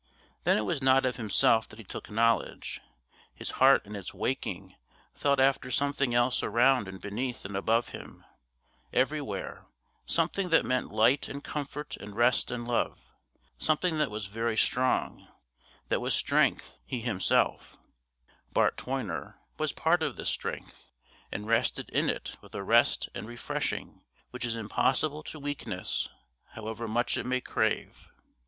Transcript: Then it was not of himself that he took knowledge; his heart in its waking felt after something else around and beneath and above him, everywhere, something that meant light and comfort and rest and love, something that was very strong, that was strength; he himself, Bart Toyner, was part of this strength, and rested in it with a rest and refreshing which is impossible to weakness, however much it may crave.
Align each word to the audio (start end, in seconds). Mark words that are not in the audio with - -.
Then 0.45 0.57
it 0.57 0.65
was 0.65 0.81
not 0.81 1.05
of 1.05 1.17
himself 1.17 1.69
that 1.69 1.77
he 1.77 1.85
took 1.85 2.09
knowledge; 2.09 2.81
his 3.35 3.51
heart 3.61 3.85
in 3.85 3.95
its 3.95 4.15
waking 4.15 4.73
felt 5.13 5.39
after 5.39 5.69
something 5.69 6.15
else 6.15 6.41
around 6.41 6.87
and 6.87 6.99
beneath 6.99 7.45
and 7.45 7.55
above 7.55 7.89
him, 7.89 8.25
everywhere, 8.91 9.67
something 10.07 10.49
that 10.49 10.65
meant 10.65 10.89
light 10.91 11.27
and 11.27 11.43
comfort 11.43 11.97
and 11.97 12.15
rest 12.15 12.49
and 12.49 12.67
love, 12.67 13.11
something 13.59 13.99
that 13.99 14.09
was 14.09 14.25
very 14.25 14.57
strong, 14.57 15.27
that 15.89 15.99
was 16.01 16.15
strength; 16.15 16.79
he 16.83 17.01
himself, 17.01 17.77
Bart 18.51 18.77
Toyner, 18.77 19.35
was 19.59 19.71
part 19.71 20.01
of 20.01 20.15
this 20.15 20.31
strength, 20.31 20.89
and 21.31 21.45
rested 21.45 21.91
in 21.91 22.09
it 22.09 22.37
with 22.41 22.55
a 22.55 22.63
rest 22.63 23.07
and 23.13 23.27
refreshing 23.27 24.01
which 24.31 24.45
is 24.45 24.55
impossible 24.55 25.21
to 25.25 25.39
weakness, 25.39 26.09
however 26.53 26.87
much 26.87 27.17
it 27.17 27.25
may 27.27 27.39
crave. 27.39 28.09